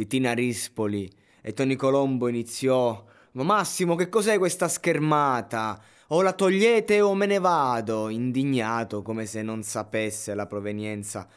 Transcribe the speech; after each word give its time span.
di 0.00 0.06
Tina 0.06 0.32
Rispoli 0.32 1.10
e 1.42 1.52
Tony 1.52 1.76
Colombo 1.76 2.26
iniziò 2.28 3.04
Ma 3.32 3.42
Massimo, 3.42 3.96
che 3.96 4.08
cos'è 4.08 4.38
questa 4.38 4.66
schermata? 4.66 5.78
O 6.08 6.22
la 6.22 6.32
togliete 6.32 7.02
o 7.02 7.14
me 7.14 7.26
ne 7.26 7.38
vado, 7.38 8.08
indignato 8.08 9.02
come 9.02 9.26
se 9.26 9.42
non 9.42 9.62
sapesse 9.62 10.34
la 10.34 10.46
provenienza 10.46 11.28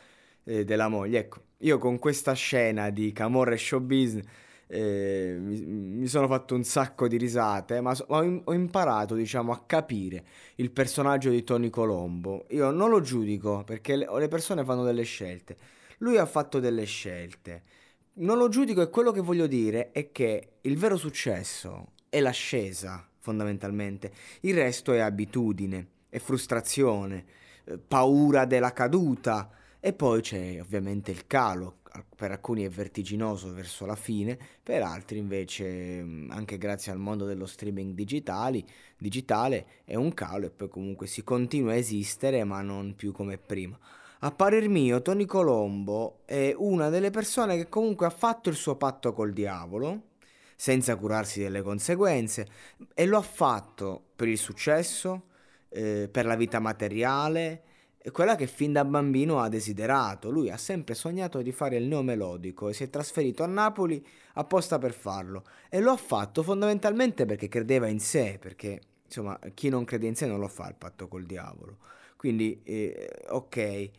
eh, 0.46 0.64
della 0.64 0.88
moglie. 0.88 1.20
Ecco, 1.20 1.42
io 1.58 1.78
con 1.78 2.00
questa 2.00 2.32
scena 2.32 2.90
di 2.90 3.12
Camorra 3.12 3.52
e 3.52 3.58
Show 3.58 3.82
Business 3.82 4.26
eh, 4.68 5.36
mi, 5.40 5.60
mi, 5.66 6.08
sono 6.08 6.28
fatto 6.28 6.56
un 6.56 6.64
sacco 6.64 7.10
di 7.10 7.18
risate, 7.18 7.82
ma 7.82 7.94
so, 7.94 8.06
ho, 8.08 8.42
ho, 8.46 8.54
imparato, 8.54 9.14
diciamo, 9.14 9.52
a 9.52 9.62
capire 9.66 10.24
il 10.56 10.72
personaggio 10.72 11.30
di 11.30 11.44
Tony 11.44 11.70
Colombo. 11.70 12.46
Io 12.52 12.72
non 12.72 12.90
lo 12.90 13.02
giudico 13.02 13.64
perché 13.66 13.98
le, 13.98 14.08
le 14.18 14.28
persone 14.30 14.64
fanno 14.64 14.86
delle 14.86 15.04
scelte. 15.04 15.58
Lui 15.98 16.18
ha 16.18 16.26
fatto 16.26 16.62
delle 16.62 16.86
scelte. 16.86 17.82
Non 18.16 18.38
lo 18.38 18.48
giudico 18.48 18.82
e 18.82 18.90
quello 18.90 19.12
che 19.12 19.22
voglio 19.22 19.48
dire 19.48 19.92
è 19.92 20.12
che 20.12 20.58
il 20.62 20.78
vero 20.78 20.98
successo 20.98 21.94
è 22.10 22.20
l'ascesa, 22.20 23.08
fondamentalmente. 23.18 24.12
Il 24.42 24.54
resto 24.56 24.94
è 24.94 25.00
abitudine, 25.00 25.88
è 26.10 26.20
frustrazione, 26.20 27.26
eh, 27.64 27.80
paura 27.80 28.46
della 28.46 28.72
caduta 28.72 29.50
e 29.80 29.94
poi 29.94 30.22
c'è 30.22 30.60
ovviamente 30.62 31.10
il 31.10 31.26
calo 31.26 31.80
per 32.16 32.32
alcuni 32.32 32.64
è 32.64 32.70
vertiginoso 32.70 33.54
verso 33.54 33.86
la 33.86 33.96
fine, 33.96 34.38
per 34.62 34.82
altri 34.82 35.18
invece, 35.20 36.04
mm, 36.04 36.32
anche 36.32 36.58
grazie 36.58 36.92
al 36.92 36.98
mondo 36.98 37.26
dello 37.26 37.46
streaming 37.46 37.94
digitali, 37.94 38.66
digitale, 38.98 39.66
è 39.84 39.96
un 39.96 40.14
calo 40.14 40.48
e 40.48 40.50
poi 40.50 40.70
comunque 40.70 41.08
si 41.08 41.24
continua 41.24 41.74
a 41.74 41.76
esistere, 41.76 42.44
ma 42.44 42.62
non 42.62 42.96
più 42.96 43.12
come 43.12 43.38
prima. 43.38 43.78
A 44.26 44.32
parer 44.32 44.70
mio, 44.70 45.02
Tony 45.02 45.26
Colombo 45.26 46.22
è 46.24 46.56
una 46.58 46.88
delle 46.88 47.10
persone 47.10 47.58
che 47.58 47.68
comunque 47.68 48.06
ha 48.06 48.10
fatto 48.10 48.48
il 48.48 48.56
suo 48.56 48.78
patto 48.78 49.12
col 49.12 49.34
diavolo, 49.34 50.12
senza 50.56 50.96
curarsi 50.96 51.42
delle 51.42 51.62
conseguenze, 51.62 52.48
e 52.94 53.06
lo 53.06 53.18
ha 53.18 53.22
fatto 53.22 54.02
per 54.16 54.30
il 54.30 54.38
successo, 54.38 55.24
eh, 55.68 56.08
per 56.10 56.26
la 56.26 56.38
vita 56.38 56.60
materiale, 56.60 57.64
quella 58.14 58.38
che 58.38 58.48
fin 58.48 58.72
da 58.72 58.86
bambino 58.86 59.42
ha 59.42 59.50
desiderato. 59.50 60.30
Lui 60.30 60.50
ha 60.50 60.56
sempre 60.56 60.94
sognato 60.94 61.42
di 61.42 61.52
fare 61.52 61.76
il 61.76 61.88
neomelodico 61.88 62.70
e 62.70 62.74
si 62.74 62.86
è 62.86 62.90
trasferito 62.90 63.44
a 63.44 63.48
Napoli 63.48 64.02
apposta 64.36 64.80
per 64.80 64.94
farlo. 64.94 65.44
E 65.68 65.82
lo 65.82 65.92
ha 65.92 65.98
fatto 65.98 66.44
fondamentalmente 66.44 67.26
perché 67.26 67.50
credeva 67.50 67.88
in 67.88 68.00
sé, 68.00 68.38
perché 68.40 68.80
insomma 69.04 69.38
chi 69.54 69.68
non 69.68 69.84
crede 69.84 70.08
in 70.08 70.16
sé 70.16 70.28
non 70.28 70.40
lo 70.40 70.48
fa 70.48 70.70
il 70.70 70.76
patto 70.76 71.10
col 71.10 71.26
diavolo. 71.26 71.80
Quindi, 72.16 72.62
eh, 72.64 73.10
ok. 73.28 73.92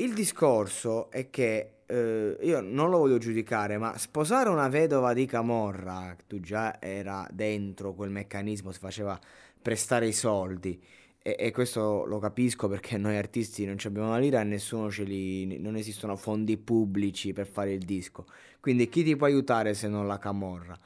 Il 0.00 0.14
discorso 0.14 1.10
è 1.10 1.28
che 1.28 1.80
eh, 1.84 2.36
io 2.40 2.60
non 2.62 2.88
lo 2.88 2.96
voglio 2.96 3.18
giudicare, 3.18 3.76
ma 3.76 3.98
sposare 3.98 4.48
una 4.48 4.68
vedova 4.68 5.12
di 5.12 5.26
Camorra, 5.26 6.16
tu 6.26 6.40
già 6.40 6.80
era 6.80 7.28
dentro 7.30 7.92
quel 7.92 8.08
meccanismo, 8.08 8.72
si 8.72 8.78
faceva 8.78 9.20
prestare 9.60 10.06
i 10.06 10.14
soldi 10.14 10.82
e, 11.22 11.36
e, 11.38 11.50
questo 11.50 12.06
lo 12.06 12.18
capisco 12.18 12.66
perché 12.66 12.96
noi 12.96 13.18
artisti 13.18 13.66
non 13.66 13.76
abbiamo 13.84 14.08
una 14.08 14.18
lira 14.18 14.40
e 14.40 14.44
nessuno 14.44 14.90
ce 14.90 15.02
li. 15.02 15.58
non 15.58 15.76
esistono 15.76 16.16
fondi 16.16 16.56
pubblici 16.56 17.34
per 17.34 17.46
fare 17.46 17.72
il 17.72 17.84
disco. 17.84 18.24
Quindi 18.58 18.88
chi 18.88 19.04
ti 19.04 19.16
può 19.16 19.26
aiutare 19.26 19.74
se 19.74 19.86
non 19.88 20.06
la 20.06 20.18
camorra? 20.18 20.78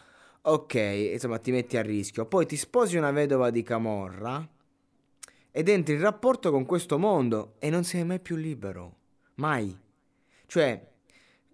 Ok, 0.43 0.75
insomma 0.75 1.38
ti 1.38 1.53
metti 1.53 1.77
a 1.77 1.83
rischio. 1.83 2.27
Poi 2.27 2.47
ti 2.47 2.56
sposi 2.56 2.97
una 2.97 3.12
vedova 3.12 3.50
di 3.50 3.62
camorra 3.62 4.44
ed 5.53 5.69
entri 5.69 5.94
in 5.94 6.00
rapporto 6.00 6.50
con 6.50 6.67
questo 6.67 6.99
mondo 6.99 7.55
e 7.61 7.71
non 7.71 7.84
sei 7.84 8.05
mai 8.05 8.19
più 8.19 8.34
libero. 8.34 9.03
Mai. 9.34 9.77
Cioè, 10.47 10.91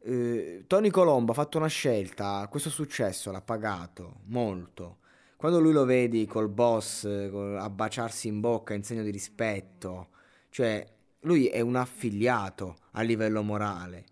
eh, 0.03 0.65
Tony 0.67 0.91
Colombo 0.91 1.33
ha 1.33 1.35
fatto 1.35 1.59
una 1.59 1.67
scelta, 1.69 2.47
questo 2.51 2.71
successo 2.71 3.31
l'ha 3.31 3.43
pagato 3.43 4.21
molto 4.27 4.99
quando 5.41 5.59
lui 5.59 5.73
lo 5.73 5.87
vedi 5.87 6.27
col 6.27 6.51
boss 6.51 7.07
a 7.07 7.71
baciarsi 7.71 8.29
in 8.29 8.41
bocca 8.41 8.75
in 8.75 8.85
segno 8.85 9.03
di 9.03 9.11
rispetto, 9.11 10.09
cioè 10.51 10.87
lui 11.21 11.47
è 11.47 11.61
un 11.61 11.77
affiliato 11.77 12.77
a 12.91 13.01
livello 13.01 13.43
morale 13.43 14.05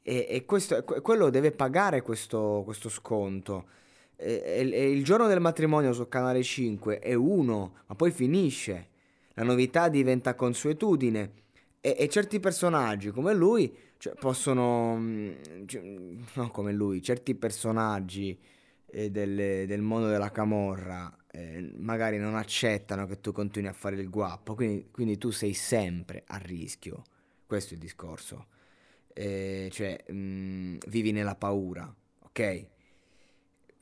e, 0.00 0.26
e 0.26 0.46
questo, 0.46 0.82
quello 0.82 1.28
deve 1.28 1.52
pagare 1.52 2.00
questo, 2.00 2.62
questo 2.64 2.88
sconto. 2.88 3.66
E, 4.16 4.70
e, 4.72 4.90
il 4.90 5.04
giorno 5.04 5.26
del 5.26 5.40
matrimonio 5.40 5.92
su 5.92 6.08
Canale 6.08 6.42
5 6.42 6.98
è 6.98 7.12
uno, 7.12 7.80
ma 7.86 7.94
poi 7.94 8.10
finisce. 8.10 8.88
La 9.34 9.42
novità 9.42 9.90
diventa 9.90 10.34
consuetudine 10.34 11.32
e, 11.86 11.96
e 11.98 12.08
certi 12.08 12.40
personaggi 12.40 13.10
come 13.10 13.34
lui 13.34 13.76
cioè, 13.98 14.14
possono... 14.14 14.96
Mm, 14.96 15.32
cioè, 15.66 15.82
non 16.32 16.50
come 16.50 16.72
lui, 16.72 17.02
certi 17.02 17.34
personaggi 17.34 18.38
eh, 18.86 19.10
del, 19.10 19.66
del, 19.66 19.82
mondo 19.82 20.08
della 20.08 20.30
camorra 20.30 21.14
eh, 21.30 21.74
magari 21.76 22.16
non 22.16 22.36
accettano 22.36 23.06
che 23.06 23.20
tu 23.20 23.32
continui 23.32 23.68
a 23.68 23.74
fare 23.74 23.96
il 23.96 24.08
guappo, 24.08 24.54
quindi, 24.54 24.88
quindi 24.90 25.18
tu 25.18 25.30
sei 25.30 25.52
sempre 25.52 26.24
a 26.26 26.38
rischio. 26.38 27.02
Questo 27.46 27.74
è 27.74 27.76
il 27.76 27.82
discorso. 27.82 28.46
Eh, 29.12 29.68
cioè, 29.70 30.04
mh, 30.08 30.14
mm, 30.14 30.76
vivi 30.86 31.12
nella 31.12 31.34
paura, 31.34 31.94
ok? 32.20 32.66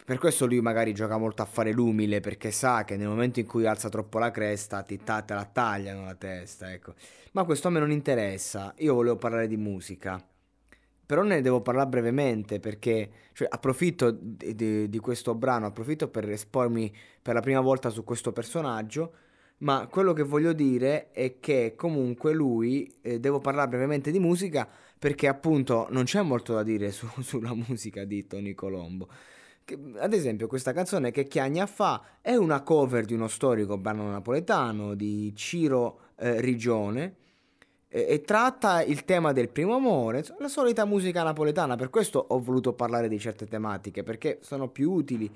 Per 0.04 0.18
questo 0.18 0.46
lui 0.46 0.60
magari 0.60 0.92
gioca 0.92 1.16
molto 1.16 1.42
a 1.42 1.46
fare 1.46 1.72
l'umile 1.72 2.20
perché 2.20 2.50
sa 2.50 2.84
che 2.84 2.96
nel 2.96 3.08
momento 3.08 3.40
in 3.40 3.46
cui 3.46 3.66
alza 3.66 3.88
troppo 3.88 4.18
la 4.18 4.30
cresta 4.30 4.82
ti 4.82 4.98
te 4.98 5.22
la 5.28 5.48
tagliano 5.50 6.04
la 6.04 6.14
testa, 6.14 6.72
ecco. 6.72 6.94
Ma 7.32 7.44
questo 7.44 7.68
a 7.68 7.70
me 7.70 7.78
non 7.78 7.90
interessa. 7.90 8.74
Io 8.78 8.94
volevo 8.94 9.16
parlare 9.16 9.46
di 9.46 9.56
musica 9.56 10.22
però 11.12 11.24
ne 11.24 11.42
devo 11.42 11.60
parlare 11.60 11.90
brevemente 11.90 12.58
perché 12.58 13.10
cioè, 13.34 13.46
approfitto 13.50 14.10
di, 14.12 14.54
di, 14.54 14.88
di, 14.88 14.98
questo 14.98 15.34
brano, 15.34 15.66
approfitto 15.66 16.08
per 16.08 16.26
espormi 16.26 16.90
per 17.20 17.34
la 17.34 17.40
prima 17.40 17.60
volta 17.60 17.90
su 17.90 18.02
questo 18.02 18.32
personaggio, 18.32 19.12
ma 19.58 19.88
quello 19.88 20.14
che 20.14 20.22
voglio 20.22 20.54
dire 20.54 21.10
è 21.10 21.38
che 21.38 21.74
comunque 21.76 22.32
lui, 22.32 22.90
eh, 23.02 23.20
devo 23.20 23.40
parlare 23.40 23.68
brevemente 23.68 24.10
di 24.10 24.18
musica 24.18 24.66
perché 24.98 25.28
appunto 25.28 25.86
non 25.90 26.04
c'è 26.04 26.22
molto 26.22 26.54
da 26.54 26.62
dire 26.62 26.90
su, 26.92 27.06
sulla 27.20 27.54
musica 27.54 28.04
di 28.04 28.26
Tony 28.26 28.54
Colombo. 28.54 29.08
Che, 29.64 29.78
ad 29.98 30.12
esempio 30.12 30.46
questa 30.46 30.72
canzone 30.72 31.10
che 31.10 31.26
Chiagna 31.28 31.66
fa 31.66 32.02
è 32.20 32.34
una 32.34 32.62
cover 32.62 33.04
di 33.04 33.14
uno 33.14 33.28
storico 33.28 33.78
brano 33.78 34.10
napoletano 34.10 34.94
di 34.94 35.32
Ciro 35.36 35.98
eh, 36.16 36.40
Rigione 36.40 37.16
e, 37.94 38.22
tratta 38.22 38.82
il 38.82 39.04
tema 39.04 39.32
del 39.32 39.50
primo 39.50 39.74
amore, 39.74 40.24
la 40.38 40.48
solita 40.48 40.86
musica 40.86 41.22
napoletana, 41.22 41.76
per 41.76 41.90
questo 41.90 42.24
ho 42.26 42.40
voluto 42.40 42.72
parlare 42.72 43.06
di 43.06 43.18
certe 43.18 43.46
tematiche, 43.46 44.02
perché 44.02 44.38
sono 44.40 44.68
più 44.68 44.90
utili, 44.90 45.30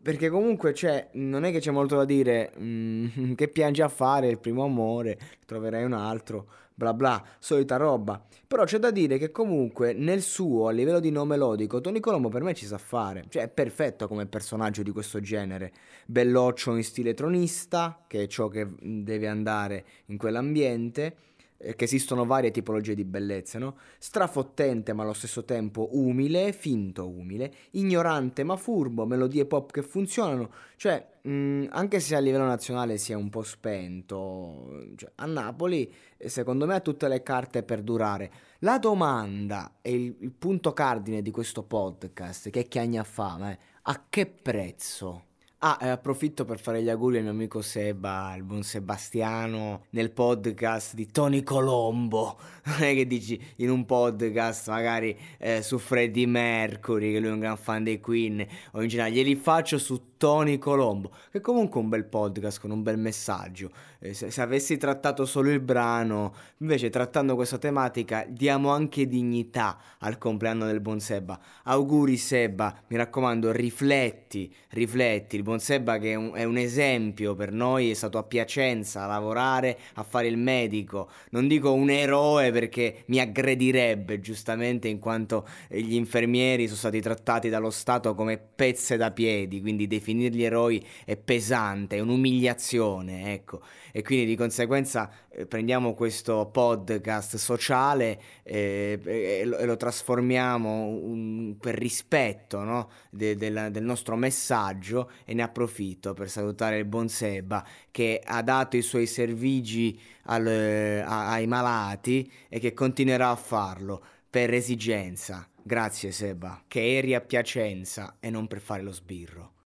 perché 0.00 0.28
comunque 0.28 0.70
c'è, 0.70 1.08
non 1.14 1.42
è 1.42 1.50
che 1.50 1.58
c'è 1.58 1.72
molto 1.72 1.96
da 1.96 2.04
dire, 2.04 2.52
mm, 2.56 3.32
che 3.34 3.48
piangi 3.48 3.82
a 3.82 3.88
fare 3.88 4.28
il 4.28 4.38
primo 4.38 4.62
amore, 4.62 5.18
troverai 5.46 5.82
un 5.82 5.94
altro, 5.94 6.46
bla 6.78 6.92
bla, 6.92 7.24
solita 7.38 7.76
roba, 7.76 8.22
però 8.46 8.64
c'è 8.64 8.78
da 8.78 8.90
dire 8.90 9.16
che 9.16 9.30
comunque 9.30 9.94
nel 9.94 10.20
suo, 10.20 10.68
a 10.68 10.72
livello 10.72 11.00
di 11.00 11.10
nome 11.10 11.30
melodico, 11.30 11.80
Tony 11.80 12.00
Colombo 12.00 12.28
per 12.28 12.42
me 12.42 12.52
ci 12.52 12.66
sa 12.66 12.76
fare, 12.76 13.24
cioè 13.30 13.44
è 13.44 13.48
perfetto 13.48 14.06
come 14.06 14.26
personaggio 14.26 14.82
di 14.82 14.90
questo 14.90 15.18
genere, 15.20 15.72
belloccio 16.04 16.76
in 16.76 16.84
stile 16.84 17.14
tronista, 17.14 18.04
che 18.06 18.24
è 18.24 18.26
ciò 18.26 18.48
che 18.48 18.68
deve 18.78 19.26
andare 19.26 19.84
in 20.06 20.18
quell'ambiente, 20.18 21.16
che 21.58 21.84
esistono 21.84 22.24
varie 22.24 22.50
tipologie 22.50 22.94
di 22.94 23.04
bellezza, 23.04 23.58
no? 23.58 23.76
Strafottente 23.98 24.92
ma 24.92 25.02
allo 25.02 25.12
stesso 25.12 25.44
tempo 25.44 25.88
umile, 25.92 26.52
finto 26.52 27.08
umile, 27.08 27.52
ignorante 27.72 28.44
ma 28.44 28.56
furbo, 28.56 29.06
melodie 29.06 29.46
pop 29.46 29.72
che 29.72 29.82
funzionano, 29.82 30.50
cioè 30.76 31.04
mh, 31.22 31.30
mm, 31.30 31.64
anche 31.70 32.00
se 32.00 32.14
a 32.14 32.18
livello 32.18 32.44
nazionale 32.44 32.98
si 32.98 33.12
è 33.12 33.14
un 33.14 33.30
po' 33.30 33.42
spento, 33.42 34.84
cioè, 34.96 35.10
a 35.16 35.26
Napoli 35.26 35.92
eh, 36.16 36.28
secondo 36.28 36.66
me 36.66 36.74
ha 36.74 36.80
tutte 36.80 37.08
le 37.08 37.22
carte 37.22 37.62
per 37.62 37.82
durare. 37.82 38.30
La 38.60 38.78
domanda 38.78 39.78
e 39.82 39.92
il, 39.92 40.16
il 40.20 40.32
punto 40.32 40.72
cardine 40.72 41.22
di 41.22 41.30
questo 41.30 41.62
podcast, 41.62 42.50
che 42.50 42.64
chiagna 42.64 43.04
fame, 43.04 43.58
a 43.82 44.04
che 44.08 44.26
prezzo? 44.26 45.24
Ah, 45.60 45.78
e 45.80 45.88
approfitto 45.88 46.44
per 46.44 46.58
fare 46.60 46.82
gli 46.82 46.90
auguri 46.90 47.16
al 47.16 47.22
mio 47.22 47.32
amico 47.32 47.62
Seba, 47.62 48.34
il 48.36 48.42
buon 48.42 48.62
Sebastiano, 48.62 49.86
nel 49.90 50.10
podcast 50.10 50.94
di 50.94 51.06
Tony 51.06 51.42
Colombo. 51.42 52.38
Non 52.66 52.82
è 52.82 52.92
che 52.94 53.06
dici 53.06 53.40
in 53.56 53.70
un 53.70 53.86
podcast 53.86 54.68
magari 54.68 55.16
eh, 55.38 55.62
su 55.62 55.78
Freddie 55.78 56.26
Mercury, 56.26 57.10
che 57.10 57.20
lui 57.20 57.30
è 57.30 57.32
un 57.32 57.38
gran 57.38 57.56
fan 57.56 57.84
dei 57.84 58.00
Queen, 58.00 58.46
o 58.72 58.82
in 58.82 58.88
generale, 58.88 59.14
glieli 59.14 59.34
faccio 59.34 59.78
su 59.78 60.15
Tony 60.16 60.58
Colombo, 60.58 61.10
che 61.30 61.40
comunque 61.40 61.80
un 61.80 61.88
bel 61.88 62.04
podcast 62.04 62.60
con 62.60 62.70
un 62.70 62.82
bel 62.82 62.98
messaggio. 62.98 63.70
Eh, 63.98 64.14
se, 64.14 64.30
se 64.30 64.40
avessi 64.40 64.76
trattato 64.76 65.24
solo 65.26 65.50
il 65.50 65.60
brano, 65.60 66.34
invece 66.58 66.90
trattando 66.90 67.34
questa 67.34 67.58
tematica, 67.58 68.26
diamo 68.28 68.70
anche 68.70 69.06
dignità 69.06 69.78
al 69.98 70.18
compleanno 70.18 70.66
del 70.66 70.80
buon 70.80 71.00
Seba. 71.00 71.38
Auguri 71.64 72.16
Seba, 72.16 72.74
mi 72.88 72.96
raccomando, 72.96 73.52
rifletti, 73.52 74.52
rifletti. 74.70 75.36
Il 75.36 75.42
buon 75.42 75.60
Seba 75.60 75.98
che 75.98 76.12
è 76.12 76.14
un, 76.14 76.32
è 76.34 76.44
un 76.44 76.56
esempio 76.56 77.34
per 77.34 77.52
noi, 77.52 77.90
è 77.90 77.94
stato 77.94 78.18
a 78.18 78.22
Piacenza 78.22 79.04
a 79.04 79.06
lavorare, 79.06 79.78
a 79.94 80.02
fare 80.02 80.26
il 80.28 80.38
medico. 80.38 81.10
Non 81.30 81.48
dico 81.48 81.72
un 81.72 81.90
eroe 81.90 82.50
perché 82.52 83.04
mi 83.06 83.20
aggredirebbe 83.20 84.20
giustamente 84.20 84.88
in 84.88 84.98
quanto 84.98 85.46
gli 85.68 85.94
infermieri 85.94 86.66
sono 86.66 86.78
stati 86.78 87.00
trattati 87.00 87.48
dallo 87.48 87.70
Stato 87.70 88.14
come 88.14 88.38
pezze 88.38 88.96
da 88.96 89.10
piedi, 89.10 89.60
quindi 89.60 89.86
dei 89.86 90.00
definirli 90.06 90.44
eroi 90.44 90.86
è 91.04 91.16
pesante, 91.16 91.96
è 91.96 92.00
un'umiliazione, 92.00 93.32
ecco. 93.32 93.60
E 93.90 94.02
quindi 94.02 94.26
di 94.26 94.36
conseguenza 94.36 95.10
eh, 95.28 95.46
prendiamo 95.46 95.94
questo 95.94 96.48
podcast 96.52 97.36
sociale 97.36 98.20
eh, 98.44 99.00
e, 99.02 99.44
lo, 99.44 99.56
e, 99.56 99.66
lo, 99.66 99.76
trasformiamo 99.76 100.86
un, 100.86 101.56
per 101.58 101.74
rispetto 101.74 102.62
no? 102.62 102.90
de, 103.10 103.34
de 103.36 103.70
del 103.70 103.82
nostro 103.82 104.16
messaggio 104.16 105.10
e 105.24 105.34
ne 105.34 105.42
approfitto 105.42 106.12
per 106.12 106.28
salutare 106.28 106.78
il 106.78 106.84
buon 106.84 107.08
Seba 107.08 107.66
che 107.90 108.20
ha 108.22 108.42
dato 108.42 108.76
i 108.76 108.82
suoi 108.82 109.06
servigi 109.06 109.98
al, 110.24 110.46
a, 110.46 111.30
ai 111.30 111.46
malati 111.46 112.30
e 112.48 112.58
che 112.60 112.74
continuerà 112.74 113.30
a 113.30 113.36
farlo 113.36 114.04
per 114.28 114.52
esigenza. 114.52 115.48
Grazie 115.62 116.12
Seba, 116.12 116.62
che 116.68 116.98
eri 116.98 117.14
a 117.14 117.20
Piacenza 117.20 118.18
e 118.20 118.30
non 118.30 118.46
per 118.46 118.60
fare 118.60 118.82
lo 118.82 118.92
sbirro. 118.92 119.54